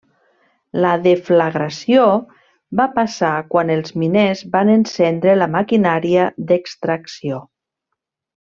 La 0.85 0.93
deflagració 1.01 2.07
va 2.81 2.87
passar 2.97 3.33
quan 3.53 3.75
els 3.75 3.95
miners 4.05 4.43
van 4.57 4.73
encendre 4.79 5.37
la 5.43 5.51
maquinària 5.61 6.27
d'extracció. 6.53 7.45